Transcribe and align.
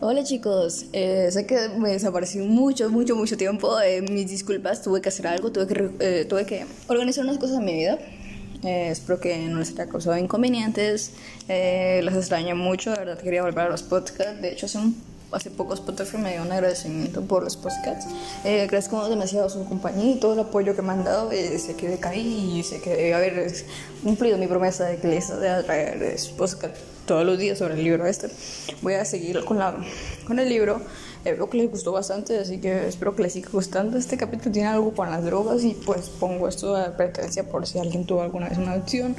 Hola 0.00 0.22
chicos, 0.22 0.86
eh, 0.92 1.28
sé 1.32 1.44
que 1.44 1.70
me 1.70 1.88
desaparecí 1.90 2.38
mucho, 2.38 2.88
mucho, 2.88 3.16
mucho 3.16 3.36
tiempo. 3.36 3.80
Eh, 3.80 4.00
mis 4.00 4.30
disculpas, 4.30 4.80
tuve 4.80 5.00
que 5.00 5.08
hacer 5.08 5.26
algo, 5.26 5.50
tuve 5.50 5.66
que, 5.66 5.90
eh, 5.98 6.24
tuve 6.24 6.46
que 6.46 6.66
organizar 6.86 7.24
unas 7.24 7.36
cosas 7.38 7.58
en 7.58 7.64
mi 7.64 7.74
vida. 7.74 7.98
Eh, 8.62 8.90
espero 8.90 9.18
que 9.18 9.36
no 9.48 9.58
les 9.58 9.72
haya 9.72 9.88
causado 9.88 10.16
inconvenientes. 10.16 11.14
Eh, 11.48 12.00
los 12.04 12.14
extraño 12.14 12.54
mucho, 12.54 12.92
de 12.92 12.98
verdad 12.98 13.18
quería 13.18 13.42
volver 13.42 13.66
a 13.66 13.70
los 13.70 13.82
podcasts. 13.82 14.40
De 14.40 14.52
hecho, 14.52 14.66
hace, 14.66 14.78
un, 14.78 14.94
hace 15.32 15.50
pocos 15.50 15.80
podcasts 15.80 16.18
me 16.18 16.32
dio 16.32 16.42
un 16.42 16.52
agradecimiento 16.52 17.22
por 17.22 17.42
los 17.44 17.56
podcasts. 17.56 18.06
Eh, 18.44 18.62
agradezco 18.62 19.08
demasiado 19.08 19.48
su 19.50 19.64
compañía 19.64 20.12
y 20.12 20.20
todo 20.20 20.34
el 20.34 20.40
apoyo 20.40 20.74
que 20.74 20.82
me 20.82 20.92
han 20.92 21.04
dado. 21.04 21.30
Eh, 21.32 21.58
sé 21.58 21.74
que 21.74 21.88
decaí 21.88 22.58
y 22.58 22.62
sé 22.62 22.80
que 22.80 22.90
debe 22.90 23.14
haber 23.14 23.52
cumplido 24.02 24.38
mi 24.38 24.46
promesa 24.46 24.84
de 24.84 24.96
que 24.96 25.08
les 25.08 25.28
de 25.28 25.62
traer 25.62 26.16
podcasts 26.36 26.80
todos 27.06 27.24
los 27.24 27.38
días 27.38 27.58
sobre 27.58 27.74
el 27.74 27.84
libro 27.84 28.06
este. 28.06 28.28
Voy 28.82 28.94
a 28.94 29.04
seguir 29.04 29.44
con, 29.44 29.58
la, 29.58 29.76
con 30.26 30.38
el 30.38 30.48
libro. 30.48 30.80
Eh, 31.24 31.32
veo 31.32 31.50
que 31.50 31.58
les 31.58 31.70
gustó 31.70 31.90
bastante, 31.92 32.38
así 32.38 32.58
que 32.58 32.86
espero 32.86 33.16
que 33.16 33.22
les 33.22 33.32
siga 33.32 33.48
gustando. 33.50 33.98
Este 33.98 34.16
capítulo 34.16 34.52
tiene 34.52 34.68
algo 34.68 34.92
con 34.92 35.10
las 35.10 35.24
drogas 35.24 35.64
y 35.64 35.74
pues 35.74 36.08
pongo 36.08 36.46
esto 36.46 36.74
de 36.74 36.84
advertencia 36.84 37.44
por 37.44 37.66
si 37.66 37.78
alguien 37.78 38.06
tuvo 38.06 38.22
alguna 38.22 38.48
vez 38.48 38.58
una 38.58 38.72
adicción 38.72 39.16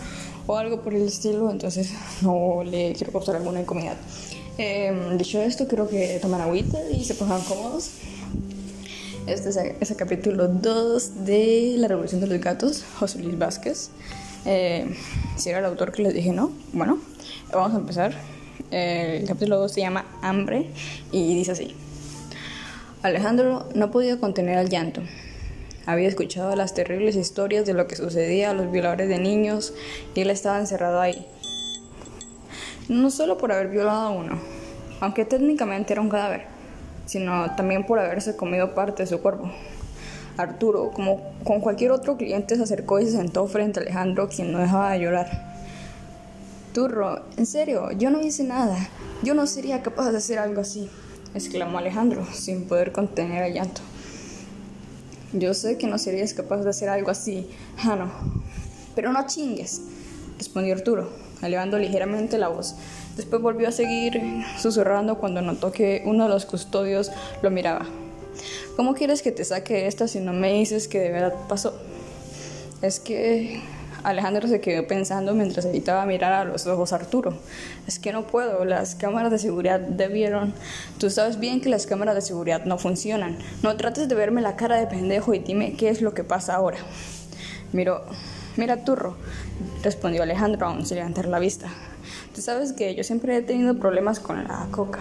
o 0.47 0.55
algo 0.55 0.81
por 0.81 0.93
el 0.93 1.07
estilo, 1.07 1.51
entonces 1.51 1.91
no 2.21 2.63
le 2.63 2.93
quiero 2.93 3.11
causar 3.11 3.35
alguna 3.35 3.61
incomodidad. 3.61 3.97
Eh, 4.61 4.93
dicho 5.17 5.41
esto, 5.41 5.69
quiero 5.69 5.87
que 5.87 6.19
tomen 6.21 6.41
agüita 6.41 6.79
y 6.91 7.05
se 7.05 7.15
pongan 7.15 7.41
cómodos. 7.43 7.91
Este 9.25 9.47
es 9.47 9.55
el, 9.55 9.75
es 9.79 9.89
el 9.89 9.95
capítulo 9.95 10.49
2 10.49 11.23
de 11.23 11.75
La 11.77 11.87
Revolución 11.87 12.19
de 12.19 12.27
los 12.27 12.41
Gatos, 12.41 12.83
José 12.99 13.19
Luis 13.19 13.39
Vázquez. 13.39 13.89
Eh, 14.45 14.93
si 15.37 15.49
era 15.49 15.59
el 15.59 15.65
autor 15.65 15.93
que 15.93 16.01
les 16.01 16.13
dije 16.13 16.33
no, 16.33 16.51
bueno, 16.73 16.99
vamos 17.53 17.73
a 17.73 17.77
empezar. 17.77 18.13
El 18.69 19.25
capítulo 19.25 19.59
2 19.59 19.71
se 19.71 19.79
llama 19.79 20.05
Hambre 20.21 20.69
y 21.13 21.35
dice 21.35 21.53
así. 21.53 21.73
Alejandro 23.01 23.69
no 23.75 23.91
podía 23.91 24.19
contener 24.19 24.57
el 24.57 24.67
llanto. 24.67 25.01
Había 25.85 26.09
escuchado 26.09 26.53
las 26.57 26.73
terribles 26.73 27.15
historias 27.15 27.65
de 27.65 27.73
lo 27.73 27.87
que 27.87 27.95
sucedía 27.95 28.51
a 28.51 28.53
los 28.53 28.69
violadores 28.69 29.07
de 29.07 29.19
niños 29.19 29.73
y 30.15 30.19
él 30.19 30.29
estaba 30.29 30.59
encerrado 30.59 30.99
ahí. 30.99 31.25
No 32.89 33.11
solo 33.11 33.37
por 33.37 33.51
haber 33.51 33.67
violado 33.67 33.99
a 33.99 34.09
uno, 34.09 34.39
aunque 34.99 35.23
técnicamente 35.23 35.93
era 35.93 36.01
un 36.01 36.09
cadáver, 36.09 36.45
sino 37.05 37.55
también 37.55 37.85
por 37.85 37.99
haberse 37.99 38.35
comido 38.35 38.73
parte 38.73 39.03
de 39.03 39.07
su 39.07 39.21
cuerpo. 39.21 39.51
Arturo, 40.37 40.89
como 40.89 41.21
con 41.43 41.61
cualquier 41.61 41.91
otro 41.91 42.17
cliente, 42.17 42.55
se 42.55 42.63
acercó 42.63 42.99
y 42.99 43.05
se 43.05 43.11
sentó 43.11 43.45
frente 43.45 43.79
a 43.79 43.83
Alejandro, 43.83 44.27
quien 44.27 44.51
no 44.51 44.57
dejaba 44.57 44.93
de 44.93 45.01
llorar. 45.01 45.53
Turro, 46.73 47.25
en 47.37 47.45
serio, 47.45 47.91
yo 47.91 48.09
no 48.09 48.21
hice 48.21 48.43
nada. 48.43 48.75
Yo 49.21 49.35
no 49.35 49.45
sería 49.45 49.83
capaz 49.83 50.09
de 50.09 50.17
hacer 50.17 50.39
algo 50.39 50.61
así, 50.61 50.89
exclamó 51.35 51.77
Alejandro, 51.77 52.25
sin 52.33 52.67
poder 52.67 52.91
contener 52.91 53.43
el 53.43 53.53
llanto. 53.53 53.81
Yo 55.31 55.53
sé 55.53 55.77
que 55.77 55.85
no 55.85 55.99
serías 55.99 56.33
capaz 56.33 56.63
de 56.63 56.71
hacer 56.71 56.89
algo 56.89 57.11
así, 57.11 57.51
Jano, 57.77 58.09
pero 58.95 59.13
no 59.13 59.27
chingues, 59.27 59.81
respondió 60.39 60.73
Arturo, 60.73 61.28
elevando 61.41 61.77
ligeramente 61.77 62.37
la 62.37 62.47
voz. 62.47 62.75
Después 63.15 63.41
volvió 63.41 63.67
a 63.67 63.71
seguir 63.71 64.21
susurrando 64.57 65.17
cuando 65.17 65.41
notó 65.41 65.71
que 65.71 66.03
uno 66.05 66.23
de 66.23 66.29
los 66.29 66.45
custodios 66.45 67.11
lo 67.41 67.51
miraba. 67.51 67.85
¿Cómo 68.75 68.93
quieres 68.93 69.21
que 69.21 69.31
te 69.31 69.43
saque 69.43 69.87
esta 69.87 70.07
si 70.07 70.19
no 70.19 70.31
me 70.31 70.53
dices 70.53 70.87
que 70.87 70.99
de 70.99 71.11
verdad 71.11 71.33
pasó? 71.47 71.73
Es 72.81 72.99
que 72.99 73.61
Alejandro 74.03 74.47
se 74.47 74.61
quedó 74.61 74.87
pensando 74.87 75.33
mientras 75.33 75.65
evitaba 75.65 76.05
mirar 76.05 76.31
a 76.31 76.45
los 76.45 76.65
ojos 76.67 76.93
a 76.93 76.97
Arturo. 76.97 77.33
Es 77.87 77.99
que 77.99 78.13
no 78.13 78.25
puedo, 78.25 78.63
las 78.63 78.95
cámaras 78.95 79.31
de 79.31 79.39
seguridad 79.39 79.79
debieron... 79.79 80.53
Tú 80.97 81.09
sabes 81.09 81.39
bien 81.39 81.59
que 81.59 81.69
las 81.69 81.85
cámaras 81.85 82.15
de 82.15 82.21
seguridad 82.21 82.63
no 82.65 82.77
funcionan. 82.77 83.37
No 83.63 83.75
trates 83.75 84.07
de 84.07 84.15
verme 84.15 84.41
la 84.41 84.55
cara 84.55 84.77
de 84.77 84.87
pendejo 84.87 85.33
y 85.33 85.39
dime 85.39 85.73
qué 85.73 85.89
es 85.89 86.01
lo 86.01 86.13
que 86.13 86.23
pasa 86.23 86.55
ahora. 86.55 86.77
Miro, 87.73 88.03
mira 88.57 88.83
Turro, 88.83 89.15
respondió 89.83 90.23
Alejandro 90.23 90.67
aún 90.67 90.85
sin 90.85 90.97
levantar 90.97 91.25
la 91.25 91.39
vista. 91.39 91.69
Tú 92.33 92.41
sabes 92.41 92.73
que 92.73 92.95
yo 92.95 93.03
siempre 93.03 93.37
he 93.37 93.41
tenido 93.41 93.77
problemas 93.77 94.19
con 94.19 94.43
la 94.43 94.67
coca. 94.71 94.99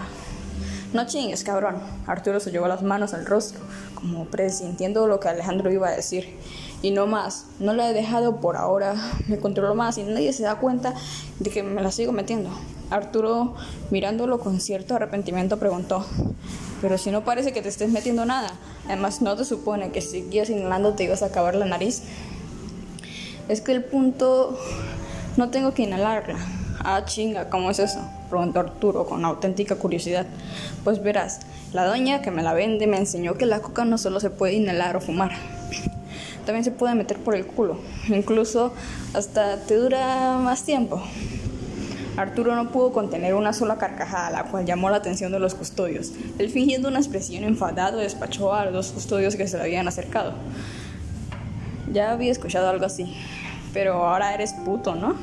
No 0.91 1.05
chingues, 1.05 1.43
cabrón. 1.43 1.75
Arturo 2.07 2.39
se 2.39 2.49
llevó 2.51 2.67
las 2.67 2.81
manos 2.81 3.13
al 3.13 3.25
rostro, 3.25 3.61
como 3.93 4.25
presintiendo 4.25 5.07
lo 5.07 5.19
que 5.19 5.27
Alejandro 5.27 5.71
iba 5.71 5.87
a 5.87 5.91
decir. 5.91 6.35
Y 6.81 6.91
no 6.91 7.05
más, 7.05 7.45
no 7.59 7.73
la 7.73 7.89
he 7.89 7.93
dejado 7.93 8.39
por 8.39 8.57
ahora, 8.57 8.95
me 9.27 9.37
controlo 9.37 9.75
más 9.75 9.97
y 9.97 10.03
nadie 10.03 10.33
se 10.33 10.43
da 10.43 10.55
cuenta 10.55 10.93
de 11.39 11.49
que 11.49 11.61
me 11.61 11.81
la 11.81 11.91
sigo 11.91 12.11
metiendo. 12.11 12.49
Arturo, 12.89 13.53
mirándolo 13.91 14.39
con 14.39 14.59
cierto 14.59 14.95
arrepentimiento, 14.95 15.59
preguntó, 15.59 16.05
pero 16.81 16.97
si 16.97 17.11
no 17.11 17.23
parece 17.23 17.51
que 17.51 17.61
te 17.61 17.69
estés 17.69 17.91
metiendo 17.91 18.25
nada, 18.25 18.51
además 18.85 19.21
no 19.21 19.35
te 19.35 19.45
supone 19.45 19.91
que 19.91 20.01
si 20.01 20.21
sigues 20.21 20.49
inhalando 20.49 20.93
te 20.93 21.03
ibas 21.03 21.21
a 21.21 21.27
acabar 21.27 21.53
la 21.55 21.65
nariz. 21.65 22.01
Es 23.49 23.61
que 23.61 23.71
el 23.71 23.83
punto, 23.83 24.59
no 25.35 25.49
tengo 25.49 25.73
que 25.73 25.81
inhalarla. 25.81 26.37
Ah, 26.81 27.03
chinga, 27.03 27.49
¿cómo 27.49 27.71
es 27.71 27.79
eso? 27.79 27.99
Preguntó 28.29 28.59
Arturo 28.59 29.07
con 29.07 29.25
auténtica 29.25 29.75
curiosidad. 29.75 30.27
Pues 30.83 31.01
verás, 31.01 31.39
la 31.73 31.85
doña 31.85 32.21
que 32.21 32.29
me 32.29 32.43
la 32.43 32.53
vende 32.53 32.85
me 32.85 32.97
enseñó 32.97 33.33
que 33.33 33.47
la 33.47 33.59
coca 33.59 33.85
no 33.85 33.97
solo 33.97 34.19
se 34.19 34.29
puede 34.29 34.53
inhalar 34.53 34.95
o 34.95 35.01
fumar, 35.01 35.31
también 36.45 36.63
se 36.63 36.71
puede 36.71 36.93
meter 36.93 37.17
por 37.17 37.35
el 37.35 37.47
culo. 37.47 37.79
Incluso 38.07 38.71
hasta 39.13 39.57
te 39.57 39.75
dura 39.75 40.37
más 40.37 40.63
tiempo. 40.63 41.01
Arturo 42.17 42.55
no 42.55 42.69
pudo 42.69 42.91
contener 42.91 43.33
una 43.33 43.53
sola 43.53 43.77
carcajada, 43.77 44.29
la 44.29 44.43
cual 44.43 44.65
llamó 44.65 44.89
la 44.89 44.97
atención 44.97 45.31
de 45.31 45.39
los 45.39 45.55
custodios. 45.55 46.11
Él, 46.37 46.49
fingiendo 46.49 46.87
una 46.87 46.99
expresión 46.99 47.43
enfadado, 47.43 47.97
despachó 47.97 48.53
a 48.53 48.65
los 48.65 48.91
custodios 48.91 49.35
que 49.35 49.47
se 49.47 49.57
le 49.57 49.63
habían 49.63 49.87
acercado. 49.87 50.33
Ya 51.91 52.11
había 52.11 52.31
escuchado 52.31 52.69
algo 52.69 52.85
así, 52.85 53.15
pero 53.73 54.05
ahora 54.05 54.33
eres 54.33 54.53
puto, 54.53 54.95
¿no? 54.95 55.15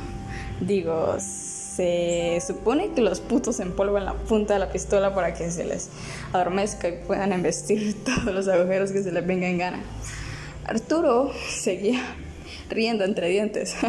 Digo, 0.61 1.17
se 1.19 2.43
supone 2.47 2.93
que 2.93 3.03
los 3.03 3.21
putos 3.21 3.61
empolvan 3.61 4.07
la 4.07 4.15
punta 4.15 4.55
de 4.55 4.61
la 4.61 4.71
pistola 4.71 5.15
para 5.15 5.35
que 5.35 5.51
se 5.51 5.65
les 5.65 5.91
adormezca 6.33 6.89
y 6.89 6.93
puedan 7.07 7.33
embestir 7.33 8.03
todos 8.05 8.35
los 8.35 8.49
agujeros 8.49 8.93
que 8.93 9.03
se 9.03 9.13
les 9.13 9.27
venga 9.27 9.49
en 9.49 9.59
gana. 9.59 9.81
Arturo 10.65 11.31
seguía 11.49 12.01
riendo 12.71 13.05
entre 13.05 13.29
dientes. 13.29 13.77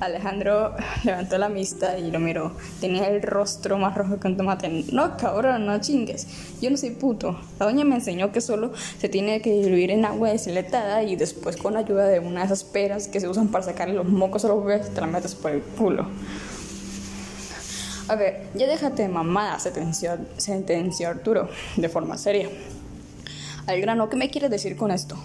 Alejandro 0.00 0.74
levantó 1.04 1.38
la 1.38 1.48
vista 1.48 1.98
y 1.98 2.10
lo 2.10 2.20
miró. 2.20 2.52
Tenía 2.80 3.08
el 3.08 3.22
rostro 3.22 3.78
más 3.78 3.96
rojo 3.96 4.18
que 4.18 4.28
un 4.28 4.36
tomate. 4.36 4.84
No, 4.92 5.16
cabrón, 5.16 5.66
no 5.66 5.80
chingues. 5.80 6.26
Yo 6.60 6.70
no 6.70 6.76
soy 6.76 6.90
puto. 6.90 7.38
La 7.58 7.66
doña 7.66 7.84
me 7.84 7.96
enseñó 7.96 8.32
que 8.32 8.40
solo 8.40 8.72
se 8.98 9.08
tiene 9.08 9.40
que 9.40 9.52
diluir 9.52 9.90
en 9.90 10.04
agua 10.04 10.30
deshilachada 10.30 11.02
y 11.02 11.16
después 11.16 11.56
con 11.56 11.76
ayuda 11.76 12.06
de 12.06 12.20
una 12.20 12.40
de 12.40 12.46
esas 12.46 12.64
peras 12.64 13.08
que 13.08 13.20
se 13.20 13.28
usan 13.28 13.48
para 13.48 13.64
sacarle 13.64 13.94
los 13.94 14.06
mocos 14.06 14.44
a 14.44 14.48
los 14.48 14.64
bebés 14.64 14.92
te 14.92 15.00
la 15.00 15.06
metes 15.06 15.34
por 15.34 15.50
el 15.50 15.62
culo. 15.62 16.06
A 18.06 18.16
ver, 18.16 18.48
ya 18.54 18.66
déjate 18.66 19.02
de 19.02 19.08
mamada, 19.08 19.58
sentenció, 19.58 20.18
sentenció 20.36 21.08
Arturo 21.08 21.48
de 21.76 21.88
forma 21.88 22.18
seria. 22.18 22.50
Al 23.66 23.80
grano, 23.80 24.10
¿qué 24.10 24.16
me 24.16 24.28
quieres 24.28 24.50
decir 24.50 24.76
con 24.76 24.90
esto? 24.90 25.16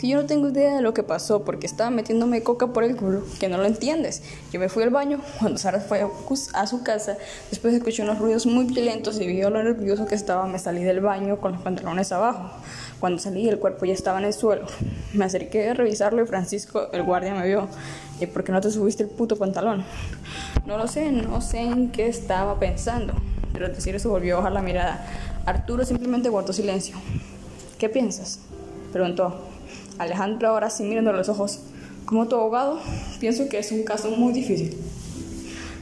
Que 0.00 0.08
yo 0.08 0.16
no 0.16 0.26
tengo 0.26 0.48
idea 0.48 0.76
de 0.76 0.80
lo 0.80 0.94
que 0.94 1.02
pasó 1.02 1.44
porque 1.44 1.66
estaba 1.66 1.90
metiéndome 1.90 2.42
coca 2.42 2.68
por 2.68 2.84
el 2.84 2.96
culo, 2.96 3.22
que 3.38 3.50
no 3.50 3.58
lo 3.58 3.66
entiendes. 3.66 4.22
Yo 4.50 4.58
me 4.58 4.70
fui 4.70 4.82
al 4.82 4.88
baño 4.88 5.20
cuando 5.38 5.58
Sara 5.58 5.78
fue 5.80 6.06
a 6.54 6.66
su 6.66 6.82
casa, 6.82 7.18
después 7.50 7.74
escuché 7.74 8.02
unos 8.02 8.18
ruidos 8.18 8.46
muy 8.46 8.64
violentos 8.64 9.20
y 9.20 9.26
vi 9.26 9.42
lo 9.42 9.50
nervioso 9.50 10.06
que 10.06 10.14
estaba, 10.14 10.46
me 10.46 10.58
salí 10.58 10.82
del 10.82 11.00
baño 11.00 11.38
con 11.38 11.52
los 11.52 11.60
pantalones 11.60 12.12
abajo. 12.12 12.50
Cuando 12.98 13.18
salí 13.18 13.46
el 13.48 13.58
cuerpo 13.58 13.84
ya 13.84 13.92
estaba 13.92 14.18
en 14.18 14.24
el 14.24 14.32
suelo. 14.32 14.66
Me 15.12 15.26
acerqué 15.26 15.68
a 15.68 15.74
revisarlo 15.74 16.22
y 16.22 16.26
Francisco, 16.26 16.90
el 16.92 17.02
guardia, 17.02 17.34
me 17.34 17.46
vio. 17.46 17.68
¿Y 18.20 18.26
por 18.26 18.44
qué 18.44 18.52
no 18.52 18.60
te 18.60 18.70
subiste 18.70 19.02
el 19.02 19.08
puto 19.10 19.36
pantalón? 19.36 19.84
No 20.66 20.78
lo 20.78 20.86
sé, 20.86 21.10
no 21.10 21.40
sé 21.40 21.60
en 21.60 21.90
qué 21.90 22.06
estaba 22.08 22.58
pensando. 22.58 23.14
Pero 23.52 23.66
al 23.66 23.74
decir 23.74 23.94
eso 23.94 24.10
volvió 24.10 24.34
a 24.34 24.38
bajar 24.38 24.52
la 24.52 24.62
mirada. 24.62 25.06
Arturo 25.46 25.84
simplemente 25.84 26.28
guardó 26.28 26.52
silencio. 26.52 26.96
¿Qué 27.78 27.88
piensas? 27.88 28.40
Preguntó. 28.92 29.49
Alejandro 30.00 30.48
ahora 30.48 30.70
sí 30.70 30.82
mirando 30.82 31.12
los 31.12 31.28
ojos. 31.28 31.60
Como 32.06 32.26
tu 32.26 32.34
abogado, 32.34 32.80
pienso 33.20 33.50
que 33.50 33.58
es 33.58 33.70
un 33.70 33.84
caso 33.84 34.10
muy 34.10 34.32
difícil. 34.32 34.74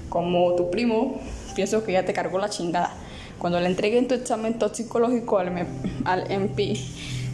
Como 0.09 0.57
tu 0.57 0.73
primo, 0.73 1.21
pienso 1.55 1.85
que 1.85 1.93
ya 1.93 2.05
te 2.05 2.13
cargó 2.13 2.41
la 2.41 2.49
chingada. 2.49 2.91
Cuando 3.39 3.61
le 3.61 3.67
entreguen 3.67 4.09
tu 4.09 4.17
examen 4.17 4.59
toxicológico 4.59 5.39
al, 5.39 6.31
MP, 6.33 6.77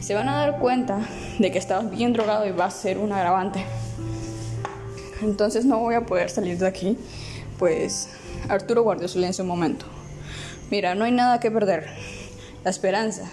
se 0.01 0.15
van 0.15 0.29
a 0.29 0.37
dar 0.37 0.59
cuenta 0.59 0.99
de 1.39 1.51
que 1.51 1.57
estabas 1.57 1.91
bien 1.91 2.13
drogado 2.13 2.47
y 2.47 2.51
va 2.51 2.67
a 2.67 2.71
ser 2.71 2.99
un 2.99 3.13
agravante. 3.13 3.65
Entonces 5.23 5.65
no 5.65 5.79
voy 5.79 5.95
a 5.95 6.05
poder 6.05 6.29
salir 6.29 6.59
de 6.59 6.67
aquí, 6.67 6.99
pues 7.59 8.11
Arturo 8.51 8.83
guardó 8.83 9.09
silencio 9.09 9.43
un 9.43 9.49
momento. 9.49 9.87
Mira, 10.71 10.95
no 10.95 11.05
hay 11.05 11.13
nada 11.13 11.41
que 11.41 11.51
perder. 11.51 11.87
La 12.63 12.71
esperanza, 12.71 13.31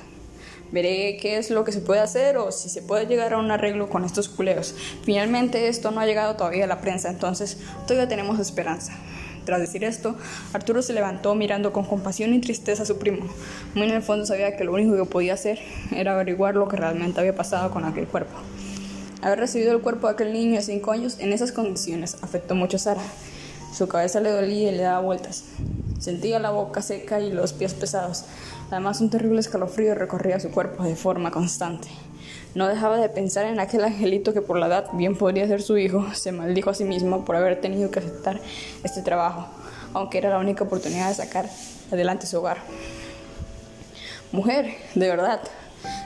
Veré 0.72 1.18
qué 1.18 1.38
es 1.38 1.50
lo 1.50 1.64
que 1.66 1.72
se 1.72 1.82
puede 1.82 2.00
hacer 2.00 2.38
o 2.38 2.52
si 2.52 2.70
se 2.70 2.82
puede 2.82 3.06
llegar 3.06 3.34
a 3.34 3.38
un 3.38 3.52
arreglo 3.52 3.90
con 3.90 4.06
estos 4.06 4.30
culeros. 4.30 4.74
Finalmente 5.04 5.68
esto 5.68 5.92
no 5.92 6.00
ha 6.00 6.06
llegado 6.06 6.36
todavía 6.36 6.64
a 6.64 6.68
la 6.68 6.82
prensa, 6.82 7.10
entonces 7.10 7.58
todavía 7.86 8.08
tenemos 8.08 8.40
esperanza. 8.40 8.94
Tras 9.46 9.60
decir 9.60 9.84
esto, 9.84 10.16
Arturo 10.54 10.82
se 10.82 10.94
levantó 10.94 11.34
mirando 11.34 11.74
con 11.74 11.84
compasión 11.84 12.34
y 12.34 12.40
tristeza 12.40 12.84
a 12.84 12.86
su 12.86 13.00
primo. 13.00 13.26
Muy 13.74 13.88
en 13.88 13.96
el 13.96 14.04
fondo 14.04 14.26
sabía 14.26 14.56
que 14.56 14.64
lo 14.64 14.74
único 14.74 14.96
que 14.96 15.06
podía 15.06 15.34
hacer 15.34 15.60
era 15.92 16.14
averiguar 16.14 16.56
lo 16.56 16.68
que 16.68 16.78
realmente 16.78 17.20
había 17.20 17.36
pasado 17.36 17.72
con 17.72 17.84
aquel 17.84 18.08
cuerpo. 18.08 18.34
Haber 19.22 19.40
recibido 19.40 19.72
el 19.72 19.82
cuerpo 19.82 20.08
de 20.08 20.14
aquel 20.14 20.34
niño 20.34 20.56
de 20.56 20.62
cinco 20.62 20.92
años 20.92 21.18
en 21.20 21.34
esas 21.34 21.52
condiciones 21.52 22.18
afectó 22.22 22.56
mucho 22.56 22.78
a 22.78 22.80
Sara. 22.80 23.02
Su 23.74 23.88
cabeza 23.88 24.20
le 24.20 24.30
dolía 24.30 24.72
y 24.72 24.76
le 24.76 24.84
daba 24.84 25.02
vueltas. 25.02 25.46
Sentía 26.02 26.40
la 26.40 26.50
boca 26.50 26.82
seca 26.82 27.20
y 27.20 27.32
los 27.32 27.54
pies 27.54 27.76
pesados. 27.76 28.26
Además, 28.72 29.02
un 29.02 29.12
terrible 29.12 29.40
escalofrío 29.40 29.94
recorría 29.94 30.40
su 30.40 30.50
cuerpo 30.50 30.84
de 30.84 30.96
forma 30.96 31.30
constante. 31.30 31.90
No 32.56 32.68
dejaba 32.68 32.98
de 32.98 33.08
pensar 33.08 33.46
en 33.46 33.60
aquel 33.60 33.84
angelito 33.84 34.34
que 34.34 34.42
por 34.42 34.58
la 34.58 34.66
edad 34.66 34.88
bien 34.94 35.16
podría 35.16 35.48
ser 35.48 35.62
su 35.62 35.78
hijo. 35.78 36.12
Se 36.16 36.32
maldijo 36.32 36.72
a 36.72 36.74
sí 36.74 36.86
mismo 36.86 37.24
por 37.24 37.36
haber 37.36 37.62
tenido 37.62 37.92
que 37.92 38.00
aceptar 38.00 38.42
este 38.84 39.04
trabajo, 39.04 39.46
aunque 39.94 40.18
era 40.18 40.32
la 40.32 40.40
única 40.40 40.64
oportunidad 40.64 41.10
de 41.10 41.14
sacar 41.14 41.48
adelante 41.92 42.26
su 42.26 42.40
hogar. 42.40 42.58
Mujer, 44.32 44.74
de 44.96 45.08
verdad, 45.08 45.42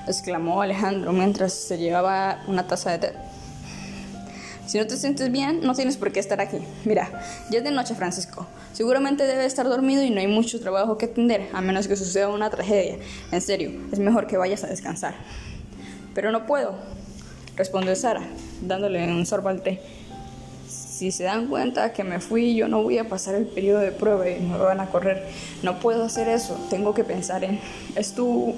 exclamó 0.07 0.61
Alejandro 0.61 1.13
mientras 1.13 1.53
se 1.53 1.77
llevaba 1.77 2.43
una 2.47 2.67
taza 2.67 2.91
de 2.91 2.97
té. 2.99 3.13
Si 4.67 4.79
no 4.79 4.87
te 4.87 4.97
sientes 4.97 5.31
bien, 5.31 5.61
no 5.61 5.75
tienes 5.75 5.95
por 5.95 6.11
qué 6.11 6.19
estar 6.19 6.41
aquí. 6.41 6.57
Mira, 6.85 7.09
ya 7.51 7.59
es 7.59 7.63
de 7.63 7.71
noche, 7.71 7.93
Francisco. 7.93 8.47
Seguramente 8.73 9.25
debe 9.27 9.45
estar 9.45 9.67
dormido 9.67 10.03
y 10.03 10.09
no 10.09 10.19
hay 10.19 10.27
mucho 10.27 10.59
trabajo 10.59 10.97
que 10.97 11.05
atender, 11.05 11.49
a 11.53 11.61
menos 11.61 11.87
que 11.87 11.95
suceda 11.95 12.29
una 12.29 12.49
tragedia. 12.49 12.97
En 13.31 13.41
serio, 13.41 13.71
es 13.91 13.99
mejor 13.99 14.25
que 14.25 14.37
vayas 14.37 14.63
a 14.63 14.67
descansar. 14.67 15.15
Pero 16.15 16.31
no 16.31 16.45
puedo, 16.45 16.75
respondió 17.55 17.95
Sara, 17.95 18.23
dándole 18.61 19.03
un 19.07 19.25
sorbo 19.25 19.49
al 19.49 19.61
té. 19.61 19.81
Si 20.67 21.11
se 21.11 21.25
dan 21.25 21.47
cuenta 21.47 21.93
que 21.93 22.03
me 22.03 22.19
fui, 22.19 22.55
yo 22.55 22.67
no 22.67 22.81
voy 22.81 22.97
a 22.97 23.07
pasar 23.07 23.35
el 23.35 23.45
periodo 23.45 23.81
de 23.81 23.91
prueba 23.91 24.29
y 24.29 24.39
me 24.39 24.57
van 24.57 24.79
a 24.79 24.87
correr. 24.87 25.27
No 25.61 25.79
puedo 25.79 26.05
hacer 26.05 26.29
eso. 26.29 26.57
Tengo 26.69 26.93
que 26.93 27.03
pensar 27.03 27.43
en... 27.43 27.59
Es 27.95 28.13
tu 28.13 28.55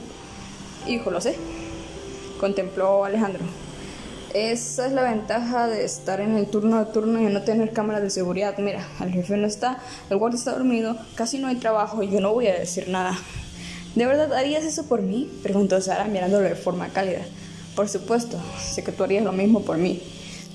hijo, 0.88 1.10
lo 1.10 1.20
sé. 1.20 1.36
Contempló 2.40 3.04
Alejandro. 3.04 3.44
Esa 4.38 4.86
es 4.86 4.92
la 4.92 5.02
ventaja 5.02 5.68
de 5.68 5.84
estar 5.84 6.22
en 6.22 6.38
el 6.38 6.46
turno 6.46 6.78
a 6.78 6.92
turno 6.92 7.20
y 7.20 7.24
no 7.24 7.42
tener 7.42 7.74
cámaras 7.74 8.04
de 8.04 8.12
seguridad. 8.12 8.56
Mira, 8.60 8.88
el 9.02 9.12
jefe 9.12 9.36
no 9.36 9.48
está, 9.48 9.80
el 10.12 10.18
guardia 10.18 10.38
está 10.38 10.52
dormido, 10.52 10.96
casi 11.16 11.40
no 11.40 11.48
hay 11.48 11.56
trabajo 11.56 12.04
y 12.04 12.12
yo 12.12 12.22
no 12.22 12.32
voy 12.32 12.46
a 12.46 12.54
decir 12.54 12.88
nada. 12.88 13.18
¿De 13.96 14.06
verdad 14.06 14.32
harías 14.34 14.64
eso 14.64 14.86
por 14.86 15.02
mí? 15.02 15.28
Preguntó 15.42 15.82
Sara 15.82 16.06
mirándolo 16.06 16.48
de 16.48 16.54
forma 16.54 16.90
cálida. 16.90 17.22
Por 17.76 17.90
supuesto, 17.90 18.40
sé 18.62 18.84
que 18.84 18.92
tú 18.92 19.04
harías 19.04 19.24
lo 19.24 19.32
mismo 19.32 19.64
por 19.64 19.80
mí. 19.80 20.04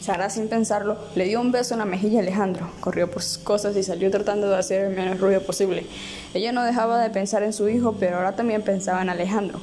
Sara, 0.00 0.30
sin 0.30 0.46
pensarlo, 0.46 0.96
le 1.16 1.24
dio 1.24 1.40
un 1.40 1.50
beso 1.50 1.74
en 1.74 1.80
la 1.80 1.84
mejilla 1.84 2.20
a 2.20 2.22
Alejandro, 2.22 2.70
corrió 2.78 3.10
por 3.10 3.24
sus 3.24 3.38
cosas 3.38 3.76
y 3.76 3.82
salió 3.82 4.12
tratando 4.12 4.48
de 4.48 4.58
hacer 4.58 4.84
el 4.84 4.94
menos 4.94 5.18
ruido 5.18 5.42
posible. 5.42 5.86
Ella 6.34 6.52
no 6.52 6.62
dejaba 6.62 7.02
de 7.02 7.10
pensar 7.10 7.42
en 7.42 7.52
su 7.52 7.68
hijo, 7.68 7.96
pero 7.98 8.18
ahora 8.18 8.36
también 8.36 8.62
pensaba 8.62 9.02
en 9.02 9.10
Alejandro. 9.10 9.60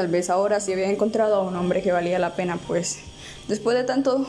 Tal 0.00 0.08
vez 0.08 0.30
ahora 0.30 0.60
sí 0.60 0.72
había 0.72 0.88
encontrado 0.88 1.34
a 1.34 1.42
un 1.42 1.54
hombre 1.56 1.82
que 1.82 1.92
valía 1.92 2.18
la 2.18 2.34
pena, 2.34 2.58
pues 2.66 3.00
después 3.48 3.76
de 3.76 3.84
tanto 3.84 4.26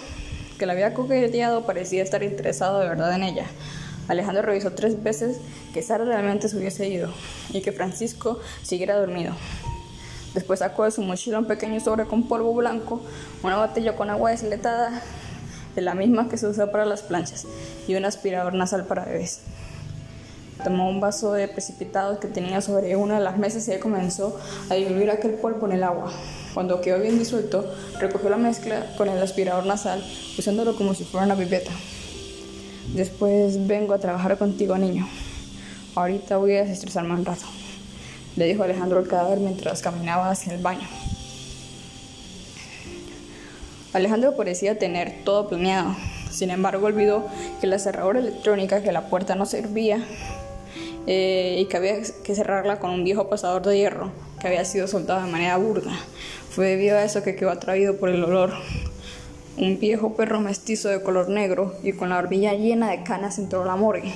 que 0.59 0.65
la 0.65 0.73
había 0.73 0.93
coqueteado 0.93 1.65
parecía 1.65 2.03
estar 2.03 2.23
interesado 2.23 2.81
de 2.81 2.89
verdad 2.89 3.15
en 3.15 3.23
ella. 3.23 3.45
Alejandro 4.09 4.41
revisó 4.41 4.73
tres 4.73 5.01
veces 5.01 5.37
que 5.73 5.81
Sara 5.81 6.03
realmente 6.03 6.49
se 6.49 6.57
hubiese 6.57 6.89
ido 6.89 7.13
y 7.53 7.61
que 7.61 7.71
Francisco 7.71 8.41
siguiera 8.63 8.99
dormido. 8.99 9.33
Después 10.33 10.59
sacó 10.59 10.83
de 10.83 10.91
su 10.91 11.03
mochila 11.03 11.39
un 11.39 11.45
pequeño 11.45 11.79
sobre 11.79 12.03
con 12.03 12.27
polvo 12.27 12.53
blanco, 12.53 13.01
una 13.41 13.65
botella 13.65 13.95
con 13.95 14.09
agua 14.09 14.31
desletada, 14.31 15.01
de 15.73 15.81
la 15.81 15.93
misma 15.93 16.27
que 16.27 16.35
se 16.35 16.47
usa 16.47 16.69
para 16.69 16.83
las 16.83 17.01
planchas, 17.01 17.45
y 17.87 17.95
un 17.95 18.03
aspirador 18.03 18.55
nasal 18.55 18.87
para 18.87 19.05
bebés. 19.05 19.39
Tomó 20.63 20.89
un 20.89 20.99
vaso 20.99 21.33
de 21.33 21.47
precipitado 21.47 22.19
que 22.19 22.27
tenía 22.27 22.61
sobre 22.61 22.95
una 22.95 23.15
de 23.15 23.23
las 23.23 23.37
mesas 23.37 23.67
y 23.67 23.79
comenzó 23.79 24.39
a 24.69 24.75
diluir 24.75 25.09
aquel 25.09 25.33
polvo 25.33 25.65
en 25.65 25.73
el 25.73 25.83
agua. 25.83 26.11
Cuando 26.53 26.81
quedó 26.81 26.99
bien 26.99 27.17
disuelto, 27.17 27.73
recogió 27.99 28.29
la 28.29 28.37
mezcla 28.37 28.93
con 28.97 29.09
el 29.09 29.21
aspirador 29.21 29.65
nasal, 29.65 30.03
usándolo 30.37 30.75
como 30.75 30.93
si 30.93 31.03
fuera 31.03 31.25
una 31.25 31.35
pipeta. 31.35 31.71
Después 32.93 33.67
vengo 33.67 33.93
a 33.93 33.99
trabajar 33.99 34.37
contigo, 34.37 34.77
niño. 34.77 35.07
Ahorita 35.95 36.37
voy 36.37 36.55
a 36.55 36.63
desestresarme 36.63 37.13
un 37.13 37.25
rato, 37.25 37.45
le 38.35 38.45
dijo 38.45 38.63
Alejandro 38.63 38.99
al 38.99 39.07
cadáver 39.07 39.39
mientras 39.39 39.81
caminaba 39.81 40.29
hacia 40.29 40.53
el 40.53 40.61
baño. 40.61 40.87
Alejandro 43.93 44.37
parecía 44.37 44.79
tener 44.79 45.23
todo 45.25 45.49
planeado. 45.49 45.95
Sin 46.29 46.49
embargo, 46.49 46.87
olvidó 46.87 47.25
que 47.59 47.67
la 47.67 47.77
cerradura 47.77 48.19
electrónica, 48.19 48.81
que 48.81 48.93
la 48.93 49.09
puerta 49.09 49.35
no 49.35 49.45
servía 49.45 50.01
eh, 51.07 51.57
y 51.59 51.65
que 51.65 51.77
había 51.77 51.95
que 52.23 52.35
cerrarla 52.35 52.79
con 52.79 52.91
un 52.91 53.03
viejo 53.03 53.29
pasador 53.29 53.63
de 53.63 53.77
hierro 53.77 54.11
que 54.39 54.47
había 54.47 54.65
sido 54.65 54.87
soltado 54.87 55.23
de 55.23 55.31
manera 55.31 55.57
burda. 55.57 55.91
Fue 56.49 56.67
debido 56.67 56.97
a 56.97 57.03
eso 57.03 57.23
que 57.23 57.35
quedó 57.35 57.51
atraído 57.51 57.97
por 57.97 58.09
el 58.09 58.23
olor. 58.23 58.51
Un 59.57 59.79
viejo 59.79 60.15
perro 60.15 60.39
mestizo 60.39 60.89
de 60.89 61.01
color 61.03 61.29
negro 61.29 61.75
y 61.83 61.93
con 61.93 62.09
la 62.09 62.15
barbilla 62.15 62.53
llena 62.53 62.89
de 62.89 63.03
canas 63.03 63.37
entró 63.37 63.63
a 63.63 63.65
la 63.65 63.75
morgue. 63.75 64.13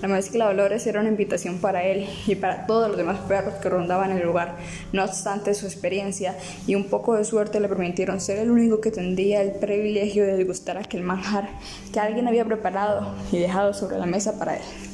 La 0.00 0.06
mezcla 0.06 0.46
de 0.46 0.54
olores 0.54 0.86
era 0.86 1.00
una 1.00 1.08
invitación 1.08 1.58
para 1.58 1.82
él 1.82 2.06
y 2.26 2.36
para 2.36 2.66
todos 2.66 2.88
los 2.88 2.96
demás 2.96 3.18
perros 3.26 3.54
que 3.54 3.68
rondaban 3.68 4.12
el 4.12 4.24
lugar. 4.24 4.56
No 4.92 5.04
obstante, 5.04 5.54
su 5.54 5.66
experiencia 5.66 6.36
y 6.68 6.76
un 6.76 6.84
poco 6.84 7.16
de 7.16 7.24
suerte 7.24 7.58
le 7.58 7.68
permitieron 7.68 8.20
ser 8.20 8.38
el 8.38 8.50
único 8.50 8.80
que 8.80 8.92
tendría 8.92 9.42
el 9.42 9.52
privilegio 9.52 10.24
de 10.24 10.36
degustar 10.36 10.78
aquel 10.78 11.02
manjar 11.02 11.48
que 11.92 11.98
alguien 11.98 12.28
había 12.28 12.44
preparado 12.44 13.12
y 13.32 13.38
dejado 13.38 13.74
sobre 13.74 13.98
la 13.98 14.06
mesa 14.06 14.38
para 14.38 14.56
él. 14.56 14.87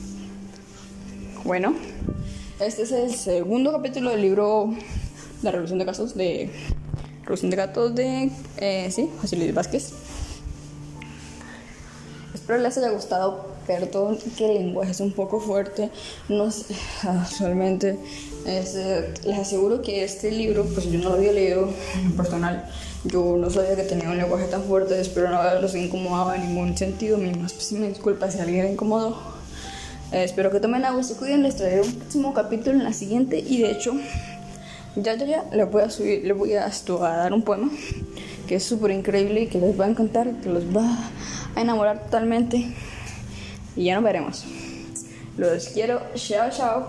Bueno, 1.45 1.75
este 2.59 2.85
es 2.85 2.93
el 2.93 3.15
segundo 3.15 3.71
capítulo 3.71 4.09
del 4.09 4.23
libro 4.23 4.73
La 5.43 5.51
Revolución 5.51 5.79
de 5.79 5.85
Gatos 5.85 6.15
de 6.15 6.49
Revolución 7.21 7.51
de 7.51 7.57
Gatos 7.59 7.95
de 7.95 8.31
eh, 8.57 8.91
sí, 8.91 9.11
José 9.21 9.37
Luis 9.37 9.53
Vázquez. 9.53 9.93
Espero 12.33 12.59
les 12.61 12.79
haya 12.79 12.89
gustado, 12.89 13.45
perdón 13.67 14.19
que 14.39 14.47
el 14.47 14.55
lenguaje 14.55 14.93
es 14.93 15.01
un 15.01 15.13
poco 15.13 15.39
fuerte, 15.39 15.91
no 16.31 16.51
sé, 16.51 16.75
actualmente 17.03 17.99
eh, 18.47 19.15
les 19.27 19.39
aseguro 19.39 19.83
que 19.83 20.03
este 20.03 20.31
libro, 20.31 20.65
pues 20.65 20.91
yo 20.91 20.99
no 20.99 21.11
lo 21.11 21.17
había 21.17 21.33
leído 21.33 21.69
en 21.95 22.13
personal, 22.17 22.71
yo 23.05 23.37
no 23.37 23.51
sabía 23.51 23.77
que 23.77 23.83
tenía 23.83 24.09
un 24.09 24.17
lenguaje 24.17 24.47
tan 24.47 24.63
fuerte, 24.63 24.99
espero 24.99 25.29
no 25.29 25.37
haberlos 25.37 25.75
incomodado 25.75 26.33
en 26.33 26.49
ningún 26.49 26.75
sentido, 26.75 27.19
mi 27.19 27.35
más 27.35 27.53
pues, 27.53 27.71
me 27.73 27.89
disculpa 27.89 28.31
si 28.31 28.39
alguien 28.39 28.73
incomodó. 28.73 29.34
Eh, 30.15 30.23
espero 30.23 30.53
que 30.53 30.61
tomen 30.61 30.85
agua 30.85 31.01
y 31.01 31.05
se 31.05 31.17
cuiden. 31.17 31.43
Les 31.43 31.57
traeré 31.57 31.81
un 31.81 31.93
próximo 31.93 32.33
capítulo 32.33 32.79
en 32.79 32.85
la 32.85 32.93
siguiente. 32.93 33.41
Y 33.41 33.63
de 33.63 33.73
hecho, 33.73 33.95
ya, 34.95 35.17
ya, 35.17 35.27
ya, 35.27 35.45
les 35.53 35.69
voy 35.69 35.83
a 35.83 35.91
subir, 35.91 36.25
les 36.25 36.39
voy 36.39 36.53
a, 36.55 36.71
dar 37.01 37.33
un 37.33 37.43
poema 37.43 37.69
que 38.47 38.55
es 38.55 38.63
súper 38.63 38.93
increíble 38.93 39.41
y 39.41 39.47
que 39.49 39.59
les 39.59 39.79
va 39.79 39.87
a 39.87 39.89
encantar, 39.89 40.31
que 40.41 40.51
los 40.51 40.65
va 40.65 41.11
a 41.57 41.61
enamorar 41.61 42.05
totalmente. 42.05 42.73
Y 43.75 43.87
ya 43.87 43.97
nos 43.97 44.05
veremos. 44.05 44.45
Los 45.37 45.71
quiero. 45.71 46.01
Chao, 46.15 46.49
chao. 46.49 46.87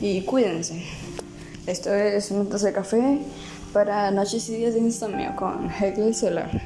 Y 0.00 0.22
cuídense. 0.22 0.84
Esto 1.66 1.92
es 1.92 2.30
un 2.30 2.48
taza 2.48 2.66
de 2.66 2.72
café 2.74 3.18
para 3.72 4.12
noches 4.12 4.48
y 4.48 4.54
días 4.54 4.74
de 4.74 4.80
insomnio 4.80 5.34
con 5.34 5.68
Hegel 5.68 6.14
Solar. 6.14 6.62